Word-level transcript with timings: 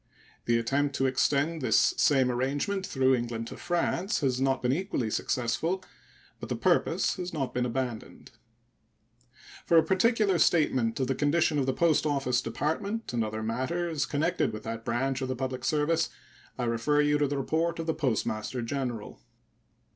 The 0.45 0.57
attempt 0.57 0.95
to 0.95 1.05
extend 1.05 1.61
this 1.61 1.93
same 1.95 2.31
arrangement 2.31 2.87
through 2.87 3.13
England 3.13 3.45
to 3.49 3.55
France 3.55 4.21
has 4.21 4.41
not 4.41 4.63
been 4.63 4.73
equally 4.73 5.11
successful, 5.11 5.83
but 6.39 6.49
the 6.49 6.55
purpose 6.55 7.17
has 7.17 7.31
not 7.33 7.53
been 7.53 7.67
abandoned. 7.67 8.31
For 9.67 9.77
a 9.77 9.83
particular 9.83 10.39
statement 10.39 10.99
of 10.99 11.05
the 11.05 11.13
condition 11.13 11.59
of 11.59 11.67
the 11.67 11.71
Post 11.73 12.07
Office 12.07 12.41
Department 12.41 13.13
and 13.13 13.23
other 13.23 13.43
matters 13.43 14.07
connected 14.07 14.51
with 14.53 14.63
that 14.63 14.83
branch 14.83 15.21
of 15.21 15.27
the 15.27 15.35
public 15.35 15.63
service 15.63 16.09
I 16.57 16.63
refer 16.63 16.99
you 17.01 17.19
to 17.19 17.27
the 17.27 17.37
report 17.37 17.77
of 17.77 17.85
the 17.85 17.93
Postmaster 17.93 18.63
General. 18.63 19.21